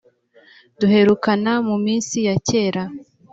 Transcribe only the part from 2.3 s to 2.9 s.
kera